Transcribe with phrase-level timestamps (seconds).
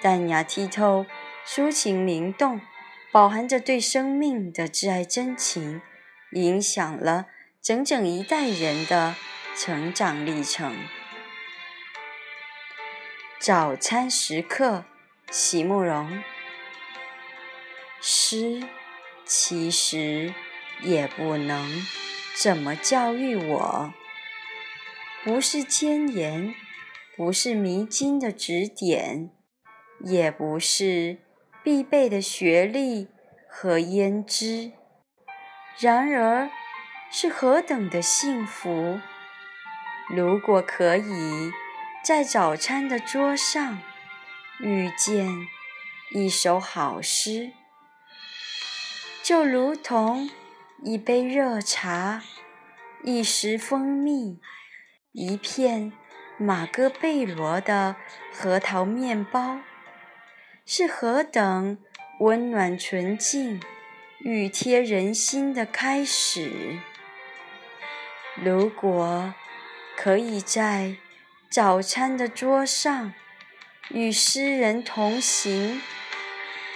[0.00, 1.06] 淡雅剔透，
[1.46, 2.60] 抒情灵动，
[3.10, 5.80] 饱含着对生命的挚爱真情，
[6.32, 7.26] 影响了
[7.62, 9.14] 整整一代人的
[9.56, 10.76] 成长历程。
[13.38, 14.84] 早餐时刻，
[15.30, 16.22] 席慕容。
[18.00, 18.62] 诗
[19.24, 20.34] 其实
[20.82, 21.86] 也不能
[22.36, 23.94] 怎么教育我，
[25.24, 26.54] 不是尖言，
[27.16, 29.30] 不是迷津的指点。
[30.00, 31.18] 也不是
[31.64, 33.08] 必备的学历
[33.48, 34.72] 和胭脂，
[35.78, 36.50] 然而
[37.10, 39.00] 是何等的幸福！
[40.08, 41.50] 如果可以
[42.04, 43.80] 在早餐的桌上
[44.60, 45.28] 遇见
[46.12, 47.52] 一首好诗，
[49.22, 50.30] 就如同
[50.84, 52.22] 一杯热茶、
[53.02, 54.38] 一匙蜂蜜、
[55.10, 55.92] 一片
[56.38, 57.96] 马哥贝罗的
[58.32, 59.58] 核桃面包。
[60.68, 61.78] 是何等
[62.18, 63.60] 温暖纯净、
[64.24, 66.80] 熨贴人心的开始！
[68.34, 69.32] 如果
[69.96, 70.96] 可以在
[71.48, 73.14] 早餐的桌上
[73.90, 75.80] 与诗人同行，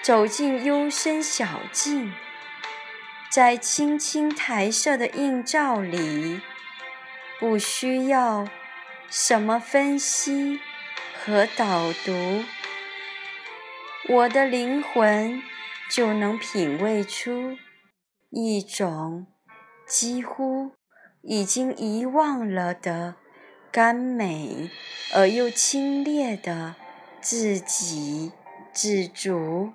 [0.00, 2.14] 走进幽深小径，
[3.28, 6.40] 在青青苔色的映照里，
[7.38, 8.48] 不需要
[9.10, 10.58] 什么分析
[11.22, 12.44] 和导读。
[14.06, 15.42] 我的灵魂
[15.90, 17.56] 就能品味出
[18.28, 19.26] 一种
[19.86, 20.72] 几乎
[21.22, 23.14] 已经遗忘了的
[23.72, 24.70] 甘美
[25.14, 26.76] 而又清冽的
[27.22, 28.30] 自给
[28.74, 29.72] 自足。